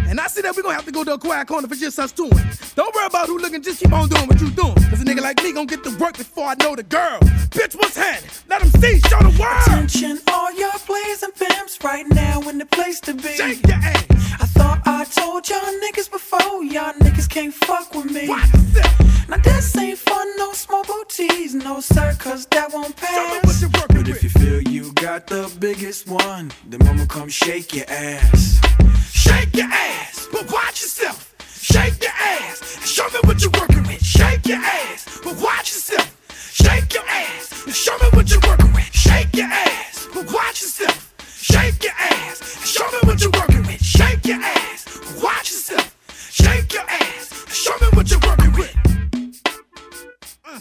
And 0.10 0.20
I 0.20 0.28
see 0.28 0.42
that 0.42 0.56
we 0.56 0.62
gonna 0.64 0.76
have 0.76 0.86
to 0.86 0.92
go 0.92 1.04
to 1.04 1.14
a 1.14 1.18
quiet 1.20 1.48
corner 1.48 1.68
for 1.68 1.76
just 1.76 2.00
us 2.00 2.12
two. 2.12 2.30
Don't 2.76 2.94
worry 2.96 3.06
about 3.08 3.28
who 3.28 3.38
looking, 3.40 3.62
just 3.62 3.80
keep 3.82 3.92
on 3.92 4.08
doing 4.10 4.28
what 4.28 4.40
you 4.40 4.50
doing. 4.52 4.76
Cause 4.90 5.02
a 5.02 5.06
nigga 5.06 5.22
like 5.22 5.42
me 5.44 5.52
gon' 5.54 5.66
get 5.68 5.84
to 5.84 5.96
work 5.98 6.18
before 6.18 6.46
I 6.46 6.56
know 6.56 6.76
the 6.76 6.84
girl. 6.84 7.20
Bitch, 7.52 7.76
what's 7.76 7.98
happening? 7.98 8.30
Let 8.50 8.62
them 8.62 8.70
see, 8.82 9.00
show 9.02 9.20
the 9.20 9.36
world. 9.40 9.62
Attention, 9.68 10.20
all 10.32 10.52
your 10.54 10.72
players 10.86 11.24
and 11.24 11.34
pimps 11.36 11.78
right 11.84 12.06
now 12.10 12.42
in 12.50 12.58
the 12.58 12.66
place 12.66 13.00
to 13.02 13.14
be. 13.14 13.30
Shake 13.36 13.66
your 13.68 13.78
ass. 13.78 14.06
I 14.40 14.46
thought 14.46 14.82
I 14.86 15.04
told 15.06 15.50
y'all 15.50 15.60
niggas 15.60 16.12
before, 16.12 16.64
y'all 16.64 16.94
niggas 16.94 17.30
can't 17.30 17.54
fuck 17.54 17.94
with 17.94 18.12
me. 18.12 18.28
Now 19.30 19.38
this 19.38 19.76
ain't 19.78 19.98
fun, 19.98 20.28
no 20.38 20.54
small 20.54 20.84
booties, 20.86 21.54
no 21.54 21.82
sir, 21.82 22.16
cause 22.18 22.46
that 22.48 22.72
won't 22.72 22.98
Show 22.98 23.12
me 23.12 23.36
what 23.36 23.44
pass. 23.44 23.62
you're 23.62 23.70
working 23.72 23.98
But 23.98 24.08
if 24.08 24.24
you 24.24 24.30
feel 24.30 24.62
you 24.62 24.94
got 24.94 25.28
the 25.28 25.52
biggest 25.60 26.08
one, 26.08 26.52
then 26.66 26.80
mama 26.86 27.06
come 27.08 27.28
shake 27.28 27.74
your 27.76 27.86
ass. 27.90 28.62
Shake 29.28 29.56
your 29.56 29.68
ass, 29.72 30.28
but 30.32 30.52
watch 30.52 30.82
yourself. 30.82 31.34
Shake 31.62 32.02
your 32.02 32.12
ass, 32.12 32.78
and 32.78 32.86
show 32.86 33.08
me 33.10 33.20
what 33.24 33.42
you're 33.42 33.52
working 33.52 33.84
with. 33.84 34.04
Shake 34.04 34.46
your 34.46 34.58
ass, 34.58 35.20
but 35.24 35.36
watch 35.42 35.74
yourself. 35.74 36.10
Shake 36.54 36.94
your 36.94 37.04
ass, 37.08 37.66
and 37.66 37.76
show 37.76 37.98
me 38.02 38.08
what 38.14 38.30
you're 38.30 38.40
working 38.48 38.74
with. 38.74 38.90
Shake 38.94 39.36
your 39.36 39.48
ass, 39.48 40.08
but 40.14 40.32
watch 40.32 40.62
yourself. 40.62 41.14
Shake 41.42 41.84
your 41.84 41.94
ass, 42.00 42.42
and 42.58 42.68
show 42.68 42.86
me 42.92 43.00
what 43.04 43.22
you're 43.22 43.32
working 43.32 43.64
with. 43.68 43.84
Shake 43.84 44.26
your 44.26 44.42
ass, 44.42 44.86
but 44.86 45.24
watch 45.24 45.52
yourself. 45.52 45.96
Shake 46.32 46.74
your 46.74 46.84
ass, 46.88 47.32
and 47.46 47.54
show 47.54 47.76
me 47.82 47.88
what 47.94 48.10
you're 48.10 48.20
working 48.20 48.54
with. 48.54 48.76
Uh. 50.46 50.60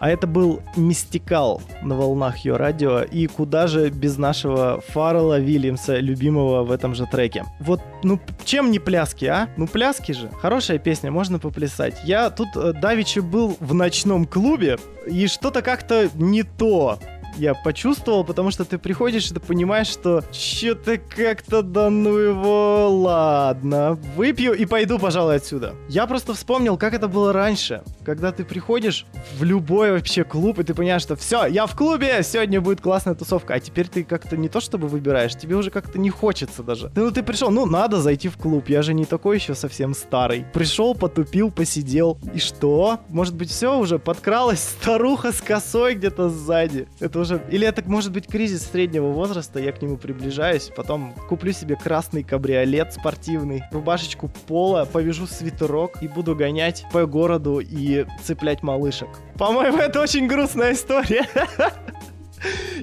А 0.00 0.10
это 0.10 0.26
был 0.26 0.62
Мистикал 0.76 1.60
на 1.82 1.96
волнах 1.96 2.38
ее 2.38 2.56
радио. 2.56 3.02
И 3.02 3.26
куда 3.26 3.66
же 3.66 3.90
без 3.90 4.16
нашего 4.16 4.80
Фаррелла 4.88 5.40
Вильямса, 5.40 5.98
любимого 5.98 6.62
в 6.62 6.70
этом 6.70 6.94
же 6.94 7.06
треке. 7.06 7.44
Вот, 7.60 7.80
ну, 8.02 8.20
чем 8.44 8.70
не 8.70 8.78
пляски, 8.78 9.24
а? 9.24 9.48
Ну, 9.56 9.66
пляски 9.66 10.12
же. 10.12 10.30
Хорошая 10.40 10.78
песня, 10.78 11.10
можно 11.10 11.38
поплясать. 11.38 12.00
Я 12.04 12.30
тут 12.30 12.48
э, 12.56 12.72
давеча 12.72 13.22
был 13.22 13.56
в 13.60 13.74
ночном 13.74 14.26
клубе, 14.26 14.78
и 15.06 15.26
что-то 15.26 15.62
как-то 15.62 16.08
не 16.14 16.42
то. 16.42 16.98
Я 17.38 17.54
почувствовал, 17.54 18.24
потому 18.24 18.50
что 18.50 18.64
ты 18.64 18.78
приходишь 18.78 19.30
и 19.30 19.34
ты 19.34 19.40
понимаешь, 19.40 19.86
что 19.86 20.22
что-то 20.32 20.98
как-то 20.98 21.62
да 21.62 21.88
ну 21.90 22.16
его, 22.16 22.88
ладно, 22.90 23.98
выпью 24.16 24.52
и 24.54 24.66
пойду, 24.66 24.98
пожалуй, 24.98 25.36
отсюда. 25.36 25.74
Я 25.88 26.06
просто 26.06 26.34
вспомнил, 26.34 26.76
как 26.76 26.94
это 26.94 27.08
было 27.08 27.32
раньше, 27.32 27.82
когда 28.04 28.32
ты 28.32 28.44
приходишь 28.44 29.06
в 29.38 29.44
любой 29.44 29.92
вообще 29.92 30.24
клуб, 30.24 30.58
и 30.58 30.64
ты 30.64 30.74
понимаешь, 30.74 31.02
что 31.02 31.16
все, 31.16 31.46
я 31.46 31.66
в 31.66 31.76
клубе, 31.76 32.22
сегодня 32.22 32.60
будет 32.60 32.80
классная 32.80 33.14
тусовка, 33.14 33.54
а 33.54 33.60
теперь 33.60 33.88
ты 33.88 34.04
как-то 34.04 34.36
не 34.36 34.48
то 34.48 34.60
чтобы 34.60 34.88
выбираешь, 34.88 35.34
тебе 35.34 35.56
уже 35.56 35.70
как-то 35.70 35.98
не 35.98 36.10
хочется 36.10 36.62
даже. 36.62 36.90
Ну 36.94 37.10
ты 37.10 37.22
пришел, 37.22 37.50
ну 37.50 37.66
надо 37.66 38.00
зайти 38.00 38.28
в 38.28 38.36
клуб, 38.36 38.68
я 38.68 38.82
же 38.82 38.94
не 38.94 39.04
такой 39.04 39.36
еще 39.36 39.54
совсем 39.54 39.94
старый. 39.94 40.44
Пришел, 40.52 40.94
потупил, 40.94 41.50
посидел, 41.50 42.18
и 42.34 42.38
что? 42.38 43.00
Может 43.08 43.34
быть 43.34 43.50
все 43.50 43.78
уже 43.78 43.98
подкралась 43.98 44.60
старуха 44.60 45.32
с 45.32 45.40
косой 45.40 45.94
где-то 45.94 46.28
сзади. 46.28 46.88
Это 47.00 47.20
уже... 47.20 47.27
Или 47.50 47.66
это 47.66 47.82
может 47.88 48.12
быть 48.12 48.26
кризис 48.26 48.68
среднего 48.70 49.08
возраста, 49.08 49.58
я 49.58 49.72
к 49.72 49.80
нему 49.82 49.96
приближаюсь, 49.96 50.70
потом 50.74 51.14
куплю 51.28 51.52
себе 51.52 51.76
красный 51.76 52.22
кабриолет 52.22 52.92
спортивный, 52.92 53.62
рубашечку 53.72 54.30
пола, 54.46 54.84
повяжу 54.84 55.26
свитерок 55.26 56.02
и 56.02 56.08
буду 56.08 56.34
гонять 56.34 56.84
по 56.92 57.06
городу 57.06 57.60
и 57.60 58.06
цеплять 58.22 58.62
малышек. 58.62 59.08
По-моему, 59.36 59.78
это 59.78 60.00
очень 60.00 60.26
грустная 60.26 60.72
история. 60.72 61.26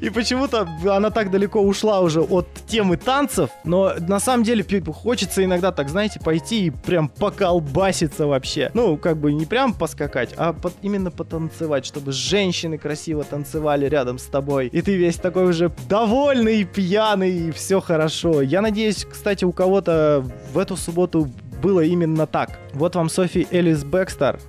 И 0.01 0.09
почему-то 0.09 0.67
она 0.89 1.09
так 1.09 1.31
далеко 1.31 1.61
ушла 1.61 2.01
уже 2.01 2.21
от 2.21 2.47
темы 2.67 2.97
танцев, 2.97 3.49
но 3.63 3.93
на 3.99 4.19
самом 4.19 4.43
деле 4.43 4.63
хочется 4.93 5.43
иногда 5.43 5.71
так, 5.71 5.89
знаете, 5.89 6.19
пойти 6.19 6.65
и 6.67 6.69
прям 6.69 7.07
поколбаситься 7.07 8.27
вообще. 8.27 8.71
Ну, 8.73 8.97
как 8.97 9.17
бы 9.17 9.31
не 9.33 9.45
прям 9.45 9.73
поскакать, 9.73 10.33
а 10.37 10.53
под- 10.53 10.73
именно 10.81 11.11
потанцевать, 11.11 11.85
чтобы 11.85 12.11
женщины 12.11 12.77
красиво 12.77 13.23
танцевали 13.23 13.85
рядом 13.87 14.17
с 14.17 14.23
тобой. 14.25 14.67
И 14.67 14.81
ты 14.81 14.95
весь 14.95 15.15
такой 15.15 15.45
уже 15.45 15.71
довольный, 15.89 16.63
пьяный, 16.65 17.31
и 17.47 17.51
все 17.51 17.79
хорошо. 17.79 18.41
Я 18.41 18.61
надеюсь, 18.61 19.05
кстати, 19.09 19.45
у 19.45 19.51
кого-то 19.51 20.25
в 20.53 20.57
эту 20.59 20.75
субботу 20.75 21.29
было 21.61 21.81
именно 21.81 22.27
так. 22.27 22.59
Вот 22.73 22.95
вам 22.95 23.09
Софи 23.09 23.47
Элис 23.51 23.83
Бекстер. 23.83 24.39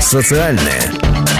Социальное. 0.00 1.37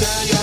Yeah. 0.00 0.39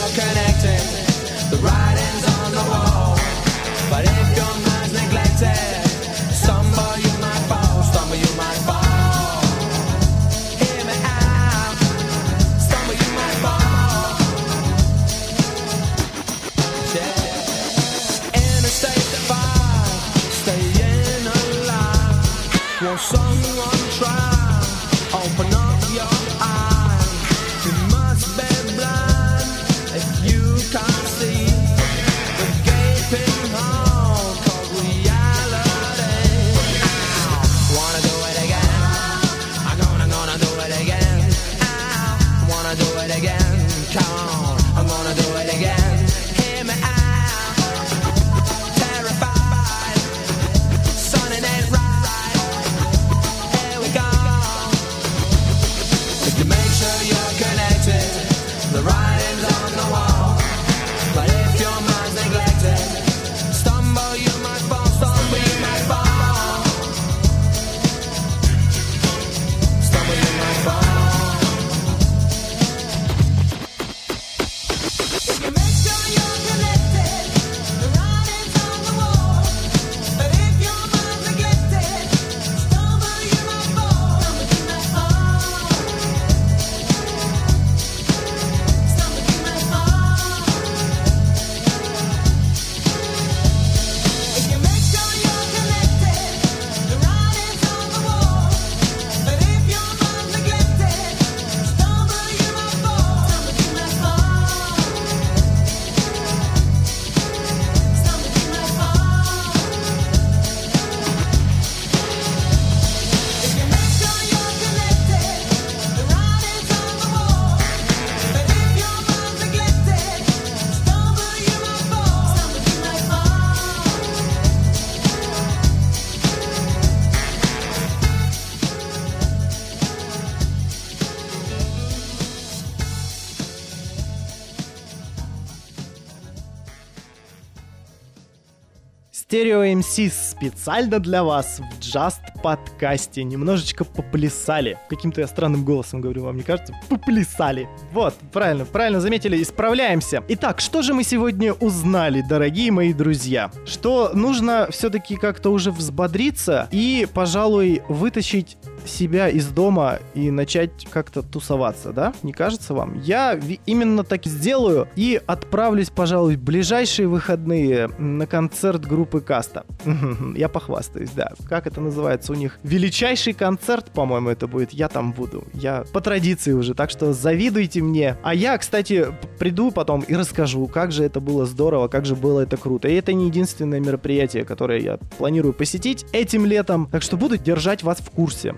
MC 139.74 140.11
специально 140.11 140.99
для 140.99 141.24
вас 141.24 141.59
в 141.59 141.80
Just 141.80 142.22
подкасте 142.41 143.24
немножечко 143.24 143.84
поплясали. 143.84 144.78
Каким-то 144.89 145.22
я 145.22 145.28
странным 145.28 145.63
голосом 145.65 146.01
говорю 146.01 146.24
вам, 146.24 146.38
не 146.38 146.43
кажется? 146.43 146.74
Поплясали. 146.89 147.68
Вот, 147.91 148.15
правильно, 148.32 148.65
правильно 148.65 149.01
заметили, 149.01 149.41
исправляемся. 149.41 150.24
Итак, 150.28 150.59
что 150.59 150.82
же 150.82 150.93
мы 150.93 151.03
сегодня 151.03 151.53
узнали, 151.53 152.22
дорогие 152.22 152.72
мои 152.72 152.93
друзья? 152.93 153.51
Что 153.65 154.11
нужно 154.13 154.68
все-таки 154.72 155.15
как-то 155.15 155.51
уже 155.51 155.72
взбодриться 155.72 156.68
и, 156.72 157.07
пожалуй, 157.13 157.82
вытащить 157.89 158.57
себя 158.88 159.30
из 159.30 159.48
дома 159.48 160.00
и 160.14 160.32
начать 160.32 160.88
как-то 160.90 161.22
тусоваться, 161.22 161.92
да? 161.92 162.14
Не 162.24 162.34
кажется 162.34 162.74
вам? 162.74 163.00
Я 163.02 163.40
именно 163.66 164.04
так 164.04 164.26
и 164.26 164.30
сделаю 164.30 164.88
и 164.96 165.22
отправлюсь, 165.26 165.90
пожалуй, 165.90 166.36
в 166.36 166.42
ближайшие 166.42 167.08
выходные 167.08 167.88
на 167.98 168.26
концерт 168.26 168.86
группы 168.86 169.22
Каста. 169.22 169.66
Я 170.36 170.50
похвастаюсь, 170.50 171.12
да. 171.12 171.32
Как 171.48 171.68
это 171.68 171.82
называется 171.82 172.32
у 172.32 172.36
них? 172.36 172.60
Величайший 172.64 173.34
концерт, 173.34 173.92
по-моему, 173.92 174.30
это 174.30 174.48
будет. 174.48 174.72
Я 174.72 174.90
там 174.90 175.12
буду. 175.14 175.44
Я 175.54 175.84
по 175.94 176.02
традиции 176.02 176.54
уже, 176.54 176.74
так 176.74 176.90
что 176.90 177.14
завидуйте 177.14 177.82
мне. 177.82 178.18
А 178.24 178.34
я, 178.34 178.58
кстати, 178.58 179.08
приду 179.40 179.72
потом 179.72 180.02
и 180.02 180.16
расскажу, 180.16 180.68
как 180.68 180.92
же 180.92 181.04
это 181.04 181.20
было 181.20 181.46
здорово, 181.46 181.88
как 181.88 182.06
же 182.06 182.16
было 182.16 182.42
это 182.42 182.58
круто. 182.58 182.88
И 182.88 182.94
это 182.94 183.14
не 183.14 183.28
единственное 183.28 183.80
мероприятие, 183.80 184.46
которое 184.46 184.80
я 184.80 184.98
планирую 185.18 185.54
посетить 185.54 186.06
этим 186.12 186.46
летом. 186.46 186.88
Так 186.92 187.02
что 187.02 187.18
буду 187.18 187.38
держать 187.38 187.84
вас 187.84 188.00
в 188.00 188.10
курсе. 188.10 188.56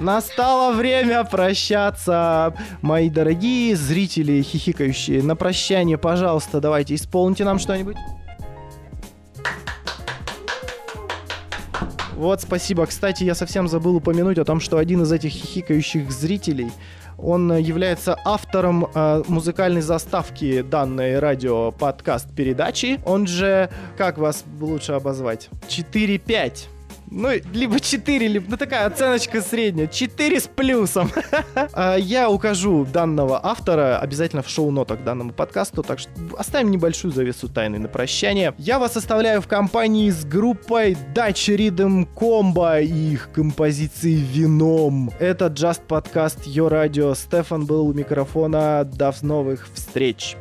Настало 0.00 0.74
время 0.74 1.22
прощаться, 1.24 2.54
мои 2.82 3.08
дорогие 3.08 3.76
зрители 3.76 4.42
хихикающие. 4.42 5.22
На 5.22 5.36
прощание, 5.36 5.96
пожалуйста, 5.96 6.60
давайте 6.60 6.96
исполните 6.96 7.44
нам 7.44 7.58
что-нибудь. 7.58 7.96
Вот, 12.16 12.40
спасибо. 12.40 12.86
Кстати, 12.86 13.24
я 13.24 13.34
совсем 13.34 13.68
забыл 13.68 13.96
упомянуть 13.96 14.38
о 14.38 14.44
том, 14.44 14.60
что 14.60 14.78
один 14.78 15.02
из 15.02 15.12
этих 15.12 15.30
хихикающих 15.30 16.10
зрителей, 16.10 16.70
он 17.18 17.56
является 17.56 18.16
автором 18.24 18.88
э, 18.94 19.22
музыкальной 19.28 19.80
заставки 19.80 20.62
данной 20.62 21.18
радио-подкаст-передачи. 21.18 23.00
Он 23.04 23.26
же, 23.26 23.70
как 23.96 24.18
вас 24.18 24.44
лучше 24.60 24.92
обозвать? 24.92 25.48
4-5. 25.68 26.73
Ну, 27.16 27.30
либо 27.52 27.78
4, 27.78 28.26
либо 28.26 28.46
ну, 28.48 28.56
такая 28.56 28.86
оценочка 28.86 29.40
средняя. 29.40 29.86
4 29.86 30.40
с 30.40 30.48
плюсом. 30.48 31.10
А, 31.72 31.96
Я 31.96 32.28
укажу 32.28 32.84
данного 32.84 33.40
автора 33.44 33.98
обязательно 33.98 34.42
в 34.42 34.48
шоу-нотах 34.48 35.02
данному 35.04 35.32
подкасту, 35.32 35.82
так 35.82 35.98
что 35.98 36.10
оставим 36.36 36.70
небольшую 36.70 37.12
завесу 37.12 37.48
тайны 37.48 37.78
на 37.78 37.88
прощание. 37.88 38.54
Я 38.58 38.78
вас 38.78 38.96
оставляю 38.96 39.40
в 39.40 39.46
компании 39.46 40.10
с 40.10 40.24
группой 40.24 40.96
Dutch 41.14 41.56
Rhythm 41.56 42.08
Combo 42.14 42.82
и 42.82 43.12
их 43.12 43.30
композицией 43.32 44.16
Вином. 44.16 45.10
Это 45.20 45.46
Just 45.46 45.82
Podcast 45.86 46.40
Йо 46.46 46.68
Радио. 46.68 47.14
Стефан 47.14 47.66
был 47.66 47.86
у 47.86 47.92
микрофона. 47.92 48.84
До 48.84 49.14
новых 49.22 49.68
встреч. 49.74 50.36